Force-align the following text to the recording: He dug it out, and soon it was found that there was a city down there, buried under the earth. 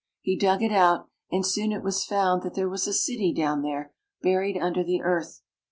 He 0.21 0.35
dug 0.35 0.63
it 0.63 0.71
out, 0.71 1.09
and 1.31 1.45
soon 1.45 1.71
it 1.71 1.83
was 1.83 2.03
found 2.05 2.41
that 2.41 2.55
there 2.55 2.67
was 2.67 2.87
a 2.87 2.91
city 2.91 3.31
down 3.31 3.61
there, 3.61 3.93
buried 4.23 4.57
under 4.59 4.83
the 4.83 5.03
earth. 5.03 5.43